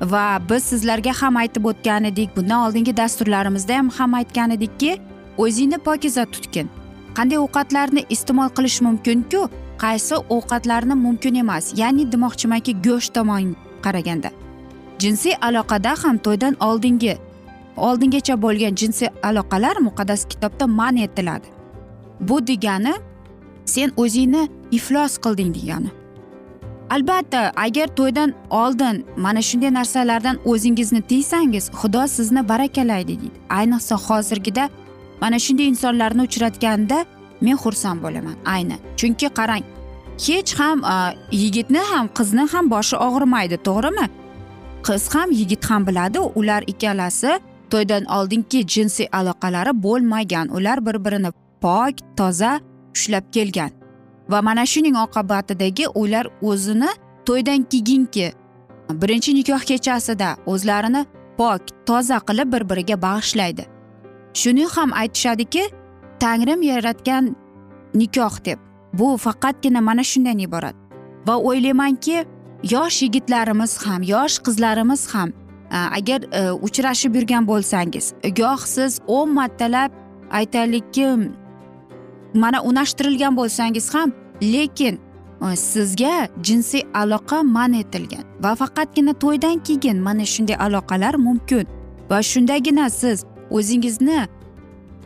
Va 0.01 0.41
biz 0.49 0.63
sizlarga 0.71 1.13
ham 1.21 1.37
aytib 1.37 1.65
o'tgan 1.71 2.03
edik 2.11 2.35
bundan 2.37 2.67
oldingi 2.67 2.97
dasturlarimizda 2.97 3.77
ham 3.77 3.89
ham 3.97 4.13
aytgan 4.19 4.51
edikki 4.57 4.91
o'zingni 5.37 5.77
pokiza 5.77 6.25
tutgin. 6.25 6.69
Qanday 7.17 7.37
ovqatlarni 7.45 8.05
iste'mol 8.15 8.49
qilish 8.57 8.79
mumkinku? 8.85 9.41
Qaysi 9.83 10.15
ovqatlarni 10.35 10.95
mumkin 11.05 11.35
emas? 11.43 11.73
Ya'ni 11.81 12.11
demoqchimanki 12.11 12.71
go'sht 12.85 13.13
tomon 13.13 13.55
qaraganda. 13.85 14.29
Jinsiy 15.01 15.35
aloqada 15.47 15.93
ham 16.03 16.17
to'ydan 16.25 16.55
oldingi 16.67 17.17
oldingacha 17.77 18.35
bo'lgan 18.41 18.75
jinsiy 18.81 19.09
aloqalar 19.23 19.75
muqaddas 19.87 20.25
kitobda 20.31 20.67
man 20.67 20.95
etiladi. 20.97 21.47
Bu 22.19 22.47
degani 22.47 22.93
sen 23.65 23.89
o'zingni 23.97 24.43
iflos 24.71 25.17
qilding 25.23 25.51
degani. 25.57 25.89
Albatta 26.93 27.41
agar 27.55 27.87
to'ydan 27.99 28.33
oldin 28.49 29.05
mana 29.17 29.41
shunday 29.41 29.71
narsalardan 29.79 30.37
o'zingizni 30.51 31.01
tiysangiz 31.01 31.65
xudo 31.79 32.03
sizni 32.07 32.41
barakalaydi 32.49 33.07
deydi. 33.07 33.37
Ayniqsa 33.49 33.95
hozirgida 34.07 34.69
mana 35.21 35.39
shunday 35.45 35.67
insonlarni 35.73 36.21
uchratganda 36.29 36.97
men 37.41 37.57
xursand 37.63 37.99
bo'laman 38.05 38.35
aynan. 38.45 38.79
Chunki 38.99 39.27
qarang 39.39 39.63
hech 40.27 40.51
ham 40.59 40.77
yigitni 41.41 41.81
ham 41.91 42.05
qizni 42.17 42.43
ham 42.53 42.65
boshi 42.73 42.95
og'rimaydi 43.07 43.57
to'g'rimi? 43.67 44.05
Qiz 44.87 45.03
ham 45.15 45.29
yigit 45.39 45.63
ham 45.69 45.81
biladi 45.87 46.19
ular 46.39 46.61
ikkalasi 46.71 47.31
to'ydan 47.71 48.03
oldingi 48.17 48.59
jinsiy 48.73 49.07
aloqalari 49.19 49.71
bo'lmagan 49.85 50.47
ular 50.57 50.77
bir 50.85 50.97
birini 51.05 51.31
pok 51.63 51.95
toza 52.17 52.51
ushlab 52.95 53.25
kelgan. 53.35 53.80
Va 54.31 54.41
mana 54.41 54.65
shuning 54.65 54.95
oqibatidagi 55.05 55.85
ular 56.01 56.25
o'zini 56.41 56.91
to'ydan 57.27 57.63
keyingi 57.71 58.27
birinchi 59.01 59.35
nikoh 59.35 59.63
kechasida 59.71 60.29
o'zlarini 60.45 61.05
pok 61.37 61.61
toza 61.85 62.17
qilib 62.27 62.53
bir 62.53 62.63
biriga 62.69 62.97
bag'ishlaydi. 63.07 63.63
Shuni 64.41 64.65
ham 64.75 64.89
aytishadiki 65.01 65.63
tangrim 66.19 66.61
yaratgan 66.71 67.35
nikoh 67.93 68.35
deb 68.45 68.59
bu 68.93 69.17
faqatgina 69.17 69.81
mana 69.81 70.03
shundan 70.03 70.39
iborat. 70.47 70.75
Va 71.27 71.35
o'ylaymanki 71.37 72.25
yosh 72.63 73.01
yigitlarimiz 73.03 73.77
ham 73.85 74.01
yosh 74.03 74.39
qizlarimiz 74.45 75.13
ham 75.13 75.29
agar 75.71 76.21
e, 76.31 76.51
uchrashib 76.51 77.15
yurgan 77.15 77.47
bo'lsangiz 77.47 78.13
goh 78.39 78.61
siz 78.65 78.99
o'n 79.07 79.29
martalab 79.33 79.91
aytaylikki 80.31 81.07
mana 82.33 82.61
unashtirilgan 82.61 83.37
bo'lsangiz 83.37 83.93
ham 83.93 84.11
lekin 84.41 84.99
e, 85.41 85.55
sizga 85.55 86.27
jinsiy 86.43 86.81
aloqa 86.93 87.43
man 87.43 87.73
etilgan 87.73 88.23
va 88.43 88.55
faqatgina 88.55 89.13
to'ydan 89.13 89.57
keyin 89.63 89.97
mana 89.97 90.25
shunday 90.25 90.55
aloqalar 90.55 91.15
mumkin. 91.15 91.67
Va 92.09 92.21
shundagina 92.21 92.89
siz 92.89 93.25
o'zingizni 93.51 94.27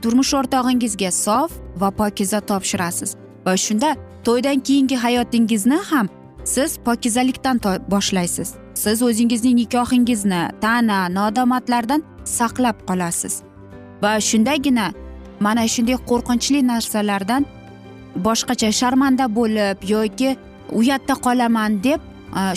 turmush 0.01 0.34
o'rtog'ingizga 0.39 1.12
sof 1.12 1.51
va 1.82 1.92
pokiza 1.92 2.39
topshirasiz. 2.39 3.15
Va 3.46 3.58
shunda 3.58 3.96
to'ydan 4.25 4.60
keyingi 4.60 4.96
hayotingizni 4.96 5.80
ham 5.89 6.08
siz 6.44 6.77
pokizalikdan 6.86 7.60
boshlaysiz. 7.92 8.54
Siz 8.74 9.01
o'zingizning 9.01 9.56
nikohingizni 9.56 10.42
ta'na 10.62 11.00
nodomatlardan 11.10 12.04
saqlab 12.25 12.77
qolasiz. 12.88 13.34
Va 14.04 14.20
shundagina 14.20 14.88
mana 15.39 15.68
shunday 15.68 15.98
qo'rqinchli 16.10 16.68
narsalardan 16.68 17.46
boshqacha 18.16 18.72
sharmanda 18.72 19.26
bo'lib 19.36 19.78
yoki 19.96 20.38
uyatda 20.72 21.14
qolaman 21.26 21.84
deb 21.84 22.00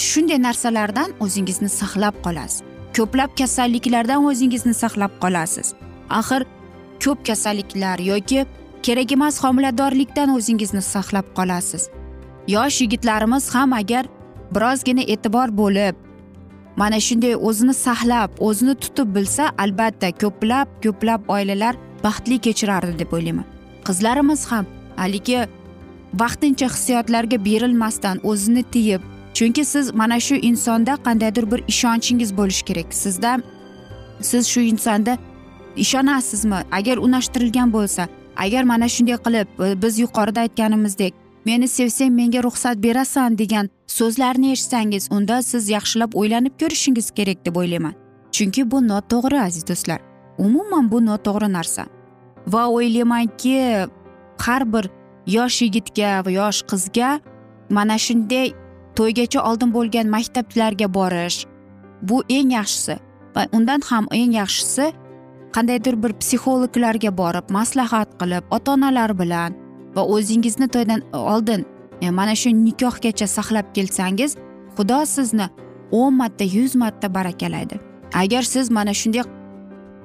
shunday 0.08 0.38
narsalardan 0.46 1.10
o'zingizni 1.24 1.68
saqlab 1.68 2.14
qolasiz. 2.24 2.62
Ko'plab 2.96 3.30
kasalliklardan 3.38 4.24
o'zingizni 4.30 4.74
saqlab 4.74 5.12
qolasiz. 5.22 5.74
Axir 6.10 6.42
ko'p 7.04 7.26
kasalliklar 7.28 7.98
yoki 7.98 8.46
kerak 8.82 9.12
emas 9.12 9.44
homiladorlikdan 9.44 10.28
o'zingizni 10.36 10.82
saqlab 10.82 11.26
qolasiz. 11.38 11.82
Yosh 12.54 12.80
yigitlarimiz 12.82 13.54
ham 13.54 13.72
agar 13.72 14.04
birozgina 14.54 15.02
e'tibor 15.14 15.48
bo'lib 15.60 15.94
mana 16.80 16.98
shunday 17.06 17.34
o'zini 17.48 17.74
saqlab 17.74 18.30
o'zini 18.48 18.74
tutib 18.82 19.08
bilsa 19.16 19.44
albatta 19.64 20.08
ko'plab 20.22 20.66
ko'plab 20.84 21.20
oilalar 21.34 21.74
baxtli 22.04 22.38
kechirardi 22.46 22.98
deb 22.98 23.12
o'ylayman. 23.16 23.46
Qizlarimiz 23.86 24.46
ham 24.50 24.64
haligi 25.00 25.40
vaqtincha 26.20 26.66
hissiyotlarga 26.74 27.44
berilmasdan 27.44 28.16
o'zini 28.30 28.62
tiyib 28.74 29.02
chunki 29.38 29.64
siz 29.64 29.94
mana 29.94 30.20
shu 30.20 30.34
insonda 30.34 30.92
qandaydir 31.06 31.50
bir 31.52 31.60
ishonchingiz 31.72 32.30
bo'lishi 32.38 32.64
kerak. 32.68 32.94
Sizda 32.94 33.40
siz 34.20 34.46
shu 34.52 34.60
insonda 34.60 35.18
ishonasizmi? 35.76 36.60
Agar 36.78 36.96
unashtirilgan 36.96 37.72
bo'lsa 37.72 38.08
agar 38.36 38.62
mana 38.62 38.88
shunday 38.88 39.18
qilib 39.26 39.48
biz 39.82 39.98
yuqorida 39.98 40.40
aytganimizdek 40.40 41.14
meni 41.44 41.68
sevsang 41.68 42.12
menga 42.20 42.42
ruxsat 42.42 42.82
berasan 42.82 43.38
degan 43.38 43.70
so'zlarni 43.86 44.52
eshitsangiz 44.54 45.08
unda 45.16 45.42
siz 45.42 45.70
yaxshilab 45.76 46.10
o'ylanib 46.20 46.54
ko'rishingiz 46.60 47.10
kerak 47.10 47.46
deb 47.46 47.56
o'ylayman. 47.56 47.94
Chunki 48.32 48.70
bu 48.70 48.78
noto'g'ri 48.88 49.40
aziz 49.40 49.68
do'stlar. 49.68 50.00
Umuman 50.38 50.90
bu 50.92 50.98
noto'g'ri 51.06 51.52
narsa. 51.52 51.86
Va 52.46 52.62
o'ylaymanki 52.68 53.56
har 54.44 54.62
bir 54.72 54.90
yosh 55.26 55.62
yigitga 55.62 56.10
va 56.24 56.30
yosh 56.40 56.60
qizga 56.70 57.10
mana 57.76 57.96
shunday 58.06 58.52
to'ygacha 58.96 59.40
oldin 59.48 59.70
bo'lgan 59.76 60.06
maktablarga 60.16 60.88
borish. 60.98 61.38
Bu 62.08 62.22
eng 62.28 62.50
yaxshisi 62.58 62.96
va 63.34 63.46
undan 63.56 63.80
ham 63.90 64.04
eng 64.20 64.32
yaxshisi 64.40 64.86
qandaydir 65.54 65.94
bir 66.02 66.12
psixologlarga 66.20 67.10
borib 67.20 67.46
maslahat 67.58 68.08
qilib 68.20 68.44
ota 68.56 68.72
onalar 68.76 69.12
bilan 69.20 69.56
va 69.96 70.02
o'zingizni 70.14 70.68
to'ydan 70.74 71.00
oldin 71.12 71.66
mana 72.18 72.34
shu 72.40 72.50
nikohgacha 72.66 73.26
saqlab 73.36 73.66
kelsangiz 73.76 74.36
xudo 74.76 75.00
sizni 75.16 75.46
o'n 76.00 76.14
marta 76.20 76.44
yuz 76.44 76.74
marta 76.82 77.14
barakalaydi. 77.14 77.76
Agar 78.14 78.42
siz 78.42 78.70
mana 78.70 78.94
shunday 79.00 79.24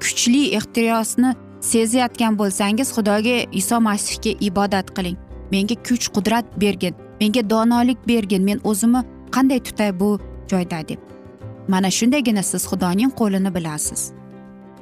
kuchli 0.04 0.44
ehtiyosni 0.58 1.36
sezayotgan 1.72 2.34
bo'lsangiz 2.40 2.88
xudoga 2.96 3.38
iso 3.60 3.78
masihga 3.88 4.32
ibodat 4.48 4.88
qiling. 4.96 5.18
Menga 5.52 5.76
kuch 5.88 6.06
qudrat 6.16 6.46
bergin 6.62 6.96
menga 7.24 7.50
donolik 7.50 8.08
bergin. 8.08 8.44
Men 8.44 8.60
o'zimni 8.64 9.04
qanday 9.32 9.60
tutay 9.60 10.00
bu 10.00 10.20
joyda 10.52 10.88
deb. 10.88 11.00
Mana 11.68 11.92
shundagina 11.92 12.44
siz 12.44 12.64
xudoning 12.72 13.12
qo'lini 13.20 13.56
bilasiz. 13.56 14.12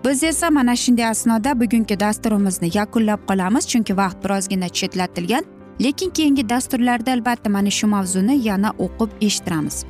Biz 0.06 0.24
esa 0.24 0.50
mana 0.50 0.76
shunday 0.76 1.06
asnoda 1.06 1.60
bugungi 1.62 2.00
dasturimizni 2.00 2.70
yakunlab 2.74 3.22
qolamiz 3.30 3.68
chunki 3.72 3.98
vaqt 3.98 4.24
birozgina 4.24 4.70
chetlatilgan. 4.70 5.44
Lekin 5.84 6.10
keyingi 6.10 6.50
dasturlarda 6.50 7.12
albatta 7.12 7.50
mana 7.50 7.72
shu 7.78 7.88
mavzuni 7.88 8.36
yana 8.48 8.70
o'qib 8.86 9.12
eshittiramiz. 9.22 9.86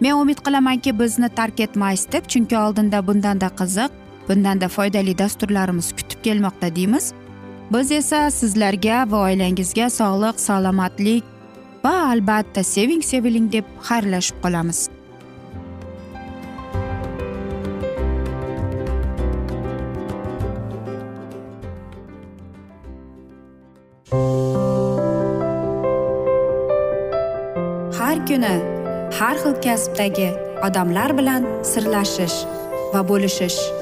Men 0.00 0.12
umid 0.22 0.38
qilamanki 0.46 0.98
bizni 1.00 1.28
tark 1.28 1.60
etmaysiz 1.60 2.12
deb 2.12 2.24
chunki 2.32 2.56
oldinda 2.58 3.06
bundanda 3.06 3.48
qiziq 3.60 3.90
bundanda 4.28 4.68
foydali 4.68 5.18
dasturlarimiz 5.18 5.92
kutib 5.92 6.22
kelmoqda 6.22 6.76
deymiz. 6.76 7.12
Biz 7.72 7.92
esa 7.92 8.30
sizlarga 8.30 9.04
va 9.10 9.18
oilangizga 9.28 9.90
sog'lik 9.90 10.40
salomatlik 10.40 11.24
va 11.84 11.94
albatta 12.12 12.62
seving 12.62 13.02
seviling 13.02 13.52
deb 13.52 13.64
xayrlashib 13.88 14.42
qolamiz. 14.44 14.88
Har 27.98 28.16
kuni 28.28 28.54
har 29.18 29.36
xil 29.42 29.54
kasbdagi 29.66 30.30
odamlar 30.66 31.10
bilan 31.18 31.46
sirlashish 31.72 32.42
va 32.94 33.00
bo'lishish 33.10 33.81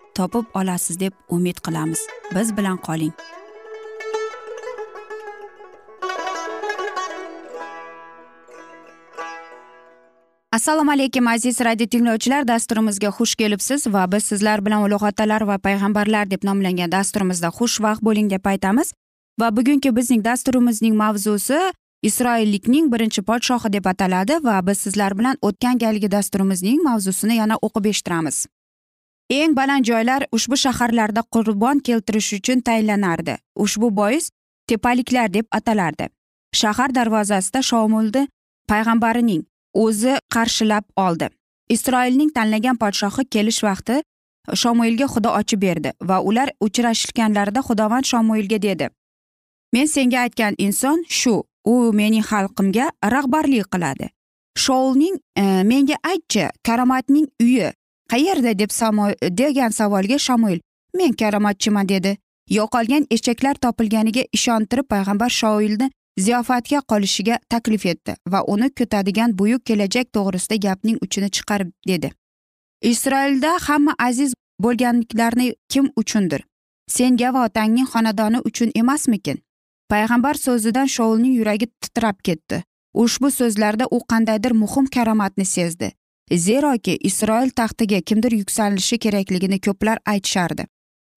topib 0.15 0.45
olasiz 0.53 0.99
deb 0.99 1.13
umid 1.29 1.57
qilamiz. 1.65 1.99
Biz 2.35 2.57
bilan 2.57 2.77
qoling. 2.77 3.13
Assalomu 10.51 10.91
alaykum 10.91 11.27
aziz 11.27 11.61
radio 11.61 11.87
tinglovchilar. 11.87 12.47
Dasturimizga 12.47 13.07
xush 13.07 13.35
kelibsiz 13.35 13.87
va 13.87 14.11
biz 14.11 14.23
sizlar 14.23 14.65
bilan 14.65 14.83
ulug' 14.83 15.05
otalar 15.07 15.41
va 15.47 15.55
payg'ambarlar 15.57 16.31
deb 16.31 16.43
nomlangan 16.43 16.91
dasturimizda 16.91 17.47
xushvaqt 17.47 18.03
bo'ling 18.03 18.29
deb 18.29 18.45
aytamiz. 18.45 18.91
Va 19.39 19.47
bugungi 19.57 19.95
bizning 19.95 20.25
dasturimizning 20.25 20.95
mavzusi 20.95 21.59
isroillikning 22.03 22.91
birinchi 22.93 23.21
podshohi 23.21 23.73
deb 23.73 23.85
ataladi 23.85 24.43
va 24.43 24.59
biz 24.67 24.77
sizlar 24.77 25.17
bilan 25.19 25.37
o'tgan 25.41 25.77
galgi 25.77 26.11
dasturimizning 26.11 26.83
mavzusini 26.83 27.35
yana 27.35 27.55
o'qib 27.61 27.85
eshittiramiz. 27.85 28.47
Eng 29.31 29.55
baland 29.55 29.85
joylar 29.85 30.25
ushbu 30.35 30.57
shaharlarda 30.63 31.21
qurbon 31.33 31.79
keltirish 31.79 32.33
uchun 32.37 32.61
tayinlanardi. 32.67 33.37
Ushbu 33.55 33.95
bois 33.95 34.29
tepaliklar 34.67 35.33
deb 35.33 35.45
atalardi. 35.51 36.09
Shahar 36.53 36.91
darvozasida 36.95 37.61
shomulni 37.69 38.27
payg'ambarining 38.69 39.43
o'zi 39.73 40.17
qarshilab 40.35 40.85
oldi. 41.05 41.29
Isroilning 41.69 42.31
tanlagan 42.35 42.77
podshohi 42.83 43.23
kelish 43.33 43.63
vaqti 43.63 44.01
shomuilga 44.61 45.07
xudo 45.13 45.29
ochib 45.39 45.61
berdi 45.61 45.93
va 46.09 46.19
ular 46.19 46.49
uchrashganlarida 46.67 47.61
xudovand 47.67 48.05
shomuilga 48.11 48.61
dedi. 48.61 48.89
Men 49.73 49.87
senga 49.87 50.25
aytgan 50.25 50.55
inson 50.57 51.05
shu 51.07 51.43
u 51.65 51.75
mening 51.93 52.25
xalqimga 52.31 52.91
rahbarlik 53.13 53.67
qiladi. 53.73 54.09
Shoulning 54.57 55.15
e, 55.35 55.63
menga 55.63 55.95
aytchi 56.03 56.49
karomatning 56.67 57.27
uyi 57.39 57.71
qayerda 58.11 58.59
deb 58.59 58.71
degan 59.37 59.71
savolga 59.79 60.17
shamuil 60.19 60.59
men 60.97 61.13
karomatchiman 61.13 61.89
dedi. 61.89 62.17
Yo'qolgan 62.49 63.05
eshaklar 63.15 63.55
topilganiga 63.55 64.23
ishontirib 64.33 64.87
payg'ambar 64.93 65.29
shoilni 65.29 65.91
ziyofatga 66.19 66.79
qolishiga 66.91 67.37
taklif 67.49 67.85
etdi 67.85 68.15
va 68.27 68.43
uni 68.53 68.69
kutadigan 68.69 69.37
buyuk 69.39 69.65
kelajak 69.65 70.07
to'g'risida 70.15 70.55
gapning 70.55 70.97
uchini 71.05 71.29
chiqarib 71.35 71.69
dedi. 71.87 72.11
Isroilda 72.81 73.51
hamma 73.67 73.93
aziz 73.99 74.33
bo'lganliklarni 74.63 75.53
kim 75.69 75.91
uchundir? 75.95 76.41
Senga 76.89 77.33
va 77.33 77.45
otangning 77.45 77.87
xonadoni 77.93 78.39
uchun 78.49 78.71
emasmikin? 78.75 79.37
Payg'ambar 79.91 80.35
so'zidan 80.45 80.87
shoulning 80.95 81.33
yuragi 81.39 81.67
titrab 81.81 82.17
ketdi. 82.23 82.63
Ushbu 82.93 83.31
so'zlarda 83.31 83.85
u 83.91 83.99
qandaydir 84.11 84.51
muhim 84.63 84.85
karomatni 84.95 85.45
sezdi. 85.45 85.91
Zeroki 86.29 86.97
isroil 87.01 87.49
taxtiga 87.49 88.01
kimdir 88.01 88.31
yuksalishi 88.31 88.97
kerakligini 88.97 89.59
ko'plar 89.59 89.99
aytishardi. 90.05 90.65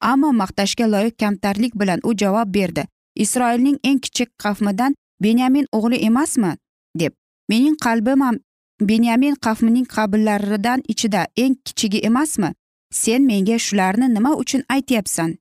Ammo 0.01 0.33
maqtashga 0.33 0.87
loyiq 0.93 1.19
kamtarlik 1.19 1.75
bilan 1.81 2.01
u 2.05 2.15
javob 2.17 2.55
berdi. 2.55 2.85
Isroilning 3.17 3.79
eng 3.85 3.99
kichik 3.99 4.31
qavmidan 4.39 4.95
benyamin 5.21 5.67
o'g'li 5.73 5.97
emasmi? 5.97 6.57
deb. 6.97 7.13
Mening 7.49 7.77
qalbim 7.85 8.21
ham 8.21 8.37
benyamin 8.81 9.35
qavmining 9.35 9.87
qabillaridan 9.87 10.83
ichida 10.89 11.27
eng 11.37 11.57
kichigi 11.65 11.99
emasmi? 11.99 12.53
Sen 12.93 13.27
menga 13.27 13.59
shularni 13.59 14.15
nima 14.15 14.35
uchun 14.43 14.63
aytyapsan? 14.69 15.39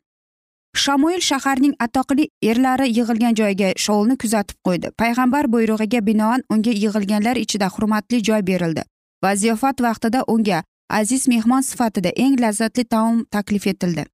Shamoil 0.76 1.22
shaharning 1.22 1.76
atoqli 1.86 2.28
erlari 2.42 2.88
yig'ilgan 2.98 3.36
joyga 3.40 3.74
shoulni 3.78 4.16
kuzatib 4.18 4.58
qo'ydi. 4.66 4.90
Payg'ambar 5.02 5.46
buyrug'iga 5.54 6.02
binoan 6.08 6.42
unga 6.50 6.72
yig'ilganlar 6.84 7.38
ichida 7.44 7.68
hurmatli 7.76 8.24
joy 8.24 8.42
berildi. 8.48 8.84
Va 9.24 9.36
ziyofat 9.36 9.82
vaqtida 9.86 10.24
unga 10.28 10.64
aziz 11.00 11.28
mehmon 11.28 11.62
sifatida 11.70 12.10
eng 12.24 12.40
lazzatli 12.44 12.84
taom 12.84 13.26
taklif 13.32 13.68
etildi. 13.68 14.06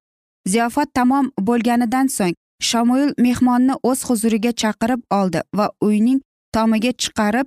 Ziyofat 0.48 0.94
tamom 0.94 1.30
bo'lganidan 1.48 2.06
so'ng 2.16 2.34
shamoil 2.70 3.12
mehmonni 3.18 3.74
o'z 3.82 4.04
huzuriga 4.08 4.52
chaqirib 4.62 5.02
oldi 5.20 5.40
va 5.58 5.70
uyning 5.80 6.20
tomiga 6.54 6.92
chiqarib 7.02 7.46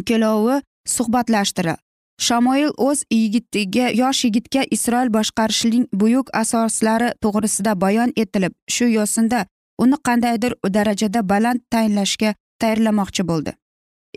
ikkovovi 0.00 0.60
suhbatlashdilar 0.94 1.78
shamoil 2.18 2.70
o'z 2.88 3.04
yigitiga 3.10 3.90
yosh 4.00 4.24
yigitga 4.24 4.62
isroil 4.76 5.12
boshqarishining 5.16 5.84
buyuk 6.00 6.32
asoslari 6.42 7.10
to'g'risida 7.22 7.80
bayon 7.84 8.12
etilib 8.22 8.54
shu 8.74 8.88
yo'sinda 8.96 9.44
uni 9.84 9.96
qandaydir 10.08 10.52
darajada 10.76 11.28
baland 11.28 11.60
tayinlashga 11.70 12.34
tayyorlamoqchi 12.60 13.28
bo'ldi. 13.30 13.52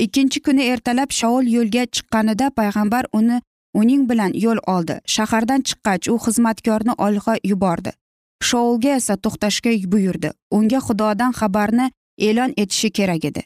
Ikkinchi 0.06 0.40
kuni 0.46 0.64
ertalab 0.74 1.12
shaul 1.20 1.46
yo'lga 1.56 1.84
chiqqanida 1.96 2.50
payg'ambar 2.60 3.06
uni 3.20 3.38
uning 3.82 4.04
bilan 4.10 4.32
yo'l 4.46 4.60
oldi. 4.76 4.96
Shahardan 5.16 5.62
chiqqach 5.68 6.10
u 6.14 6.18
xizmatkorni 6.26 6.94
olg'a 7.06 7.36
yubordi. 7.52 7.92
Shoulga 8.50 8.96
esa 9.00 9.16
to'xtashga 9.24 9.72
buyurdi. 9.94 10.30
Unga 10.58 10.80
xudodan 10.88 11.32
xabarni 11.40 11.92
e'lon 12.28 12.52
etishi 12.58 12.90
kerak 12.98 13.26
edi. 13.30 13.42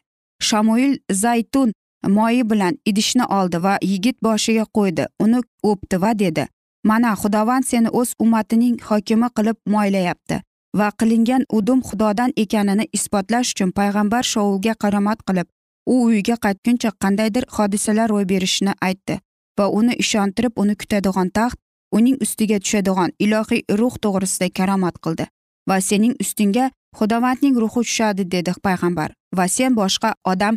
Shamoil 0.48 0.98
zaytun 1.24 1.74
moyi 2.08 2.50
bilan 2.50 2.74
idishni 2.90 3.26
oldi 3.40 3.64
va 3.66 3.78
yigit 3.92 4.18
boshiga 4.24 4.66
qo'ydi. 4.78 5.08
Uni 5.24 5.40
o'pdi 5.72 6.02
va 6.02 6.12
dedi 6.24 6.48
mana 6.84 7.16
xudovand 7.16 7.66
seni 7.66 7.90
o'z 8.00 8.10
ummatining 8.24 8.76
hokimi 8.90 9.30
qilib 9.38 9.58
moylayapti 9.74 10.40
va 10.80 10.88
qilingan 11.00 11.44
udum 11.58 11.82
xudodan 11.90 12.32
ekanini 12.44 12.86
isbotlash 12.98 13.52
uchun 13.54 13.72
payg'ambar 13.80 14.24
shoulga 14.34 14.74
qaromat 14.84 15.20
qilib 15.28 15.48
u 15.92 16.04
uyiga 16.06 16.36
qaytguncha 16.46 16.92
qandaydir 17.04 17.46
hodisalar 17.56 18.10
ro'y 18.14 18.26
berishini 18.34 18.74
aytdi 18.88 19.20
va 19.60 19.66
uni 19.80 19.94
ishontirib 20.04 20.54
uni 20.64 20.76
kutadigan 20.82 21.30
taxt 21.38 21.58
uning 21.98 22.18
ustiga 22.26 22.60
tushadigan 22.64 23.12
ilohiy 23.26 23.62
ruh 23.80 23.96
to'g'risida 24.04 24.48
karomat 24.58 24.96
qildi 25.04 25.26
va 25.70 25.82
sening 25.90 26.14
ustingga 26.24 26.70
xudovandning 27.00 27.56
ruhi 27.64 27.82
tushadi 27.90 28.24
dedi 28.36 28.54
payg'ambar 28.68 29.10
va 29.38 29.46
sen 29.58 29.76
boshqa 29.82 30.10
odam 30.32 30.56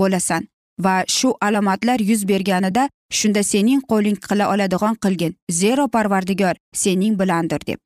bo'lasan 0.00 0.48
va 0.84 0.94
shu 1.16 1.34
alomatlar 1.48 1.98
yuz 2.10 2.22
berganida 2.30 2.88
shunda 3.18 3.42
sening 3.52 3.80
qo'ling 3.90 4.18
qila 4.28 4.44
oladigan 4.52 4.94
qilgin 5.04 5.32
zero 5.60 5.88
parvardigor 5.94 6.54
sening 6.82 7.18
bilandir 7.20 7.60
deb. 7.66 7.78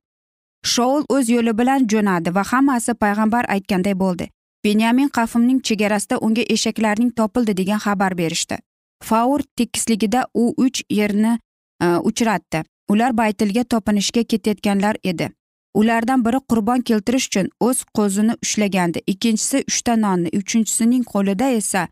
Shoul 0.73 1.03
o'z 1.15 1.31
yo'li 1.35 1.53
bilan 1.61 1.89
jo'nadi 1.93 2.35
va 2.37 2.43
hammasi 2.53 2.93
payg'ambar 3.05 3.45
aytganday 3.55 3.95
bo'ldi. 4.05 4.29
Benyamin 4.65 5.09
qafimning 5.09 5.61
chegarasida 5.63 6.19
unga 6.19 6.43
eshaklarning 6.55 7.11
topildi 7.11 7.57
degan 7.57 7.79
xabar 7.79 8.19
berishdi. 8.19 8.59
Faur 9.03 9.41
tekisligida 9.57 10.27
u 10.35 10.55
uch 10.57 10.83
yerni 10.91 11.39
e, 11.83 11.87
uchratdi. 11.87 12.63
Ular 12.89 13.17
baytilga 13.17 13.65
topinishga 13.65 14.23
ketayotganlar 14.25 14.97
edi. 15.05 15.31
Ulardan 15.75 16.25
biri 16.25 16.41
qurbon 16.51 16.83
keltirish 16.89 17.27
uchun 17.27 17.49
o'z 17.61 17.85
qo'zini 17.97 18.35
ushlagandi. 18.45 19.01
Ikkinchisi 19.07 19.65
uchta 19.69 19.97
nonni 19.97 20.31
uchinchisining 20.41 21.05
qo'lida 21.13 21.49
esa 21.61 21.89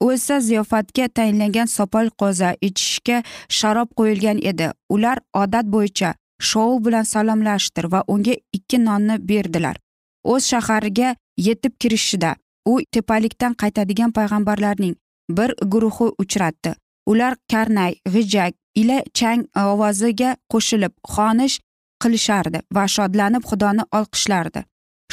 o'lsa 0.00 0.40
ziyofatga 0.40 1.08
tayinlangan 1.08 1.70
sopol 1.76 2.10
qo'za 2.20 2.50
ichishga 2.60 3.22
sharob 3.48 3.88
qo'yilgan 3.98 4.42
edi. 4.50 4.70
Ular 4.94 5.18
odat 5.42 5.66
bo'yicha 5.74 6.14
shou 6.50 6.80
bilan 6.84 7.06
salomlashdir 7.14 7.90
va 7.92 8.04
unga 8.08 8.34
ikki 8.52 8.78
nonni 8.84 9.18
berdilar. 9.28 9.76
O'z 10.24 10.48
shahariga 10.52 11.14
yetib 11.36 11.72
kirishida 11.80 12.36
u 12.66 12.80
tepalikdan 12.92 13.54
qaytadigan 13.54 14.12
payg'ambarlarning 14.12 14.94
bir 15.28 15.54
guruhi 15.62 16.12
uchratdi. 16.18 16.74
Ular 17.06 17.36
karnay 17.50 17.94
g'ijak 18.12 18.52
ila 18.74 19.02
chang 19.14 19.42
ovoziga 19.56 20.36
qo'shilib 20.52 20.92
xonish 21.14 21.58
qilishardi 22.02 22.62
va 22.74 22.84
shodlanib 22.94 23.44
xudoni 23.50 23.84
olqishlardi. 23.98 24.64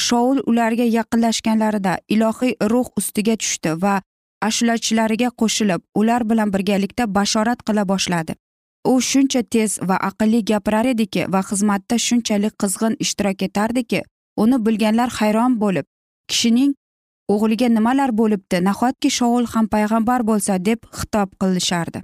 Shoul 0.05 0.38
ularga 0.51 0.86
yaqinlashganlarida 0.97 1.97
ilohiy 2.13 2.55
ruh 2.71 2.88
ustiga 2.99 3.36
tushdi 3.41 3.75
va 3.84 3.95
ashulachilariga 4.47 5.29
qo'shilib 5.41 5.81
ular 5.95 6.23
bilan 6.29 6.53
birgalikda 6.53 7.07
bashorat 7.17 7.60
qila 7.67 7.88
boshladi. 7.91 8.36
U 8.91 8.93
shuncha 9.10 9.43
tez 9.43 9.79
va 9.89 9.97
aqlli 10.10 10.45
gapirar 10.51 10.86
ediki 10.93 11.25
va 11.34 11.41
xizmatda 11.49 11.97
shunchalik 12.07 12.55
qizg'in 12.62 12.95
ishtirok 13.05 13.43
etardiki 13.47 14.01
uni 14.43 14.57
bilganlar 14.65 15.10
hayron 15.19 15.60
bo'lib 15.63 15.86
kishining 16.29 16.71
o'g'liga 17.34 17.67
nimalar 17.77 18.12
bo'libdi 18.19 18.63
nahotki 18.67 19.10
shoul 19.17 19.45
ham 19.53 19.67
payg'ambar 19.73 20.21
bo'lsa 20.29 20.57
deb 20.69 20.79
xitob 20.99 21.29
qilishardi. 21.41 22.01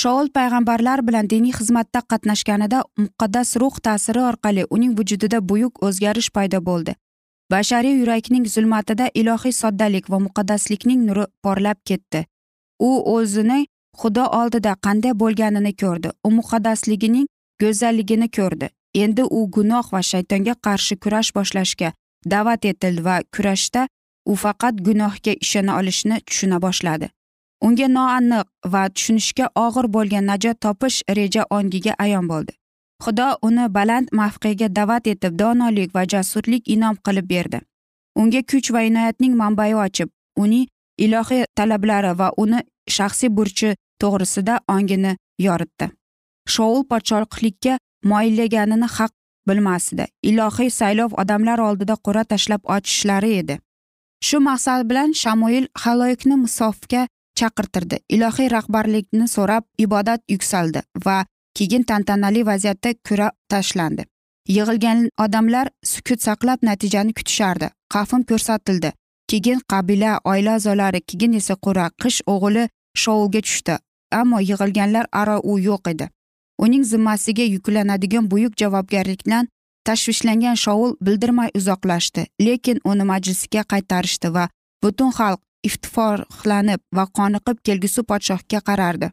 Shoul 0.00 0.28
payg'ambarlar 0.36 1.00
bilan 1.08 1.28
diniy 1.32 1.54
xizmatda 1.58 2.00
qatnashganida 2.10 2.82
muqaddas 3.02 3.50
ruh 3.60 3.76
ta'siri 3.86 4.22
orqali 4.30 4.62
uning 4.76 4.92
vujudida 4.98 5.38
buyuk 5.50 5.82
o'zgarish 5.88 6.30
paydo 6.36 6.60
bo'ldi. 6.68 6.92
Bashariy 7.52 7.96
yurakning 8.00 8.44
zulmatida 8.54 9.06
ilohiy 9.20 9.54
soddalik 9.62 10.10
va 10.12 10.18
muqaddaslikning 10.26 11.00
nuri 11.08 11.26
porlab 11.44 11.78
ketdi. 11.88 12.24
U 12.88 12.90
o'zini 13.16 13.60
xudo 14.00 14.24
oldida 14.40 14.72
qanday 14.86 15.14
bo'lganini 15.22 15.72
ko'rdi 15.82 16.10
u 16.26 16.30
muqaddasligining 16.38 17.26
go'zalligini 17.62 18.28
ko'rdi. 18.38 18.68
Endi 19.04 19.22
u 19.36 19.40
gunoh 19.56 19.86
va 19.92 20.00
shaytonga 20.10 20.54
qarshi 20.66 20.94
kurash 21.02 21.30
boshlashga 21.36 21.92
da'vat 22.32 22.64
etildi 22.70 23.04
va 23.08 23.16
kurashda 23.34 23.82
u 24.30 24.34
faqat 24.42 24.74
gunohga 24.86 25.32
ishona 25.44 25.78
olishni 25.78 26.20
tushuna 26.26 26.58
boshladi. 26.64 27.08
Unga 27.66 27.88
noaniq 27.96 28.46
va 28.72 28.82
tushunishga 28.94 29.46
og'ir 29.64 29.86
bo'lgan 29.96 30.24
najot 30.30 30.60
topish 30.60 30.98
reja 31.18 31.42
ongiga 31.58 31.92
ayon 32.04 32.26
bo'ldi. 32.32 32.52
Xudo 33.04 33.28
uni 33.48 33.64
baland 33.76 34.06
mavqega 34.18 34.68
da'vat 34.78 35.06
etib 35.12 35.32
donolik 35.42 35.90
va 35.96 36.02
jasurlik 36.12 36.62
inom 36.74 36.96
qilib 37.06 37.26
berdi. 37.34 37.58
Unga 38.20 38.40
kuch 38.50 38.68
va 38.74 38.80
inoyatning 38.88 39.34
manbai 39.42 39.72
ochib 39.84 40.08
uning 40.42 40.66
ilohiy 41.04 41.44
talablari 41.56 42.12
va 42.20 42.28
uni 42.42 42.60
shaxsiy 42.96 43.30
burchi 43.36 43.74
to'g'risida 44.00 44.54
ongini 44.74 45.12
yoritdi. 45.46 45.86
Shoul 46.48 46.84
podshohlikka 46.90 47.78
moyillaganini 48.10 48.88
haq 48.96 49.12
bilmasdi. 49.48 50.06
Ilohiy 50.22 50.70
saylov 50.70 51.10
odamlar 51.22 51.58
oldida 51.58 51.96
qur'a 52.06 52.24
tashlab 52.24 52.62
ochishlari 52.76 53.32
edi. 53.42 53.58
Shu 54.26 54.40
maqsad 54.40 54.88
bilan 54.90 55.12
shamoil 55.22 55.66
haloyiqni 55.82 56.36
musofga 56.42 57.06
chaqirtirdi. 57.38 57.96
Ilohiy 58.08 58.50
rahbarlikni 58.56 59.28
so'rab 59.28 59.64
ibodat 59.78 60.20
yuksaldi 60.34 60.82
va 61.06 61.24
keyin 61.58 61.82
tantanali 61.90 62.46
vaziyatda 62.46 62.94
kura 63.08 63.30
tashlandi. 63.50 64.04
Yig'ilgan 64.48 65.08
odamlar 65.24 65.68
sukut 65.92 66.20
saqlab 66.26 66.58
natijani 66.62 67.12
kutishardi. 67.18 67.68
Qafm 67.92 68.22
ko'rsatildi. 68.30 68.92
Keyin 69.30 69.60
qabila 69.72 70.20
oila 70.24 70.54
a'zolari 70.58 71.00
keyin 71.10 71.32
esa 71.40 71.54
qura 71.64 71.90
qish 72.02 72.20
o'g'li 72.34 72.68
shovulga 73.02 73.40
tushdi. 73.46 73.74
Ammo 74.20 74.38
yig'ilganlar 74.50 75.06
aro 75.20 75.40
u 75.50 75.58
yo'q 75.68 75.90
edi. 75.92 76.06
Uning 76.64 76.84
zimmasiga 76.84 77.42
yuklanadigan 77.54 78.30
buyuk 78.30 78.54
javobgarlikdan 78.62 79.48
tashvishlangan 79.86 80.56
shoul 80.64 80.94
bildirmay 81.00 81.50
uzoqlashdi 81.58 82.26
lekin 82.46 82.80
uni 82.84 83.04
majlisga 83.12 83.62
qaytarishdi 83.72 84.32
va 84.36 84.48
butun 84.82 85.10
xalq 85.18 85.40
iftiforlanib 85.68 86.80
va 86.96 87.04
qoniqib 87.18 87.60
kelgusi 87.66 88.02
podshohga 88.10 88.60
qarardi. 88.68 89.10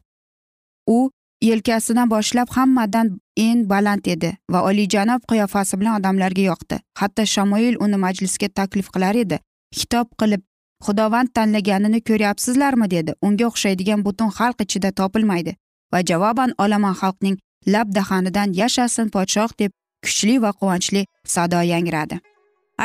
U 0.95 1.09
yelkasidan 1.49 2.09
boshlab 2.13 2.49
hammadan 2.57 3.07
eng 3.45 3.65
baland 3.71 4.07
edi 4.15 4.31
va 4.53 4.63
oliyjanob 4.69 5.21
qiyofasi 5.31 5.79
bilan 5.79 5.99
odamlarga 5.99 6.43
yoqdi. 6.51 6.79
Hatto 6.99 7.25
shamoil 7.35 7.77
uni 7.85 7.97
majlisga 8.05 8.49
taklif 8.59 8.91
qilar 8.95 9.15
edi 9.23 9.39
xitob 9.79 10.07
qilib 10.21 10.43
xudovand 10.85 11.29
tanlaganini 11.37 11.99
ko'ryapsizlarmi? 12.09 12.87
dedi. 12.95 13.11
Unga 13.25 13.45
o'xshaydigan 13.49 14.05
butun 14.07 14.29
xalq 14.37 14.65
ichida 14.65 14.91
topilmaydi. 14.99 15.55
Va 15.93 15.99
javoban 16.11 16.51
olomon 16.63 16.95
xalqning 17.01 17.37
lab 17.73 17.87
dahanidan 17.97 18.49
yashasin 18.61 19.07
podshoh 19.15 19.51
deb 19.61 19.71
kuchli 20.05 20.35
va 20.45 20.51
quvonchli 20.59 21.05
sado 21.35 21.61
yangradi 21.73 22.15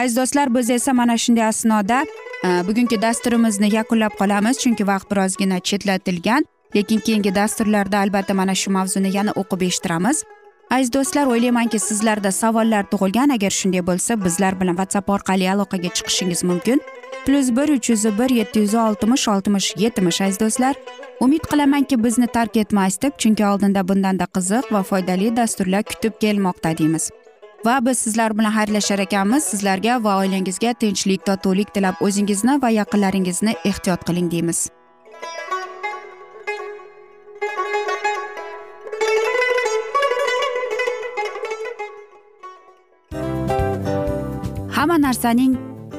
aziz 0.00 0.16
do'stlar 0.18 0.54
biz 0.56 0.70
esa 0.70 0.92
mana 1.00 1.16
shunday 1.24 1.46
asnoda 1.52 1.98
e, 2.46 2.48
bugungi 2.68 2.96
dasturimizni 3.06 3.68
yakunlab 3.78 4.14
qolamiz 4.20 4.56
chunki 4.62 4.84
vaqt 4.92 5.10
birozgina 5.10 5.58
chetlatilgan 5.68 6.42
lekin 6.74 7.00
keyingi 7.00 7.34
dasturlarda 7.34 7.98
albatta 7.98 8.34
mana 8.34 8.54
shu 8.54 8.70
mavzuni 8.70 9.16
yana 9.16 9.32
o'qib 9.40 9.62
eshittiramiz. 9.68 10.24
Aziz 10.70 10.92
do'stlar 10.92 11.26
o'ylaymanki 11.32 11.78
sizlarda 11.78 12.32
savollar 12.32 12.84
tug'ilgan 12.92 13.32
agar 13.36 13.52
shunday 13.60 13.82
bo'lsa 13.90 14.18
bizlar 14.24 14.60
bilan 14.60 14.76
whatsapp 14.80 15.08
orqali 15.16 15.46
aloqaga 15.54 15.90
chiqishingiz 15.96 16.44
mumkin. 16.50 16.82
Plyus 17.28 17.56
bir 17.56 17.68
uch 17.68 17.90
yuz 17.90 18.04
bir 18.18 18.30
yetti 18.30 18.60
yuz 18.60 18.74
oltmish 18.74 19.28
oltmish 19.28 19.74
yetmish 19.76 20.20
aziz 20.20 20.40
do'stlar. 20.40 20.76
Umid 21.20 21.44
qilamanki 21.50 22.04
bizni 22.04 22.26
tark 22.26 22.56
etmaysiz 22.56 23.02
deb 23.02 23.12
chunki 23.18 23.46
oldinda 23.46 23.88
bundanda 23.88 24.24
qiziq 24.36 24.72
va 24.72 24.82
foydali 24.82 25.36
dasturlar 25.36 25.82
kutib 25.82 26.12
kelmoqda 26.20 26.78
deymiz. 26.78 27.10
Va 27.66 27.86
biz 27.86 27.98
sizlar 27.98 28.38
bilan 28.38 28.52
xayrlashar 28.52 28.98
ekanmiz. 28.98 29.44
Sizlarga 29.44 30.04
va 30.04 30.16
oilangizga 30.22 30.72
tinchlik 30.72 31.26
totuvlik 31.26 31.74
tilab 31.74 31.94
o'zingizni 32.00 32.62
va 32.62 32.70
yaqinlaringizni 32.70 33.56
ehtiyot 33.64 34.04
qiling 34.08 34.30
deymiz. 34.30 34.68
Hamma 44.76 44.96
narsaning 45.00 45.77